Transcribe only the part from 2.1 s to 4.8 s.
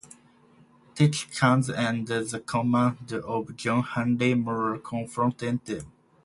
the command of John Henry Moore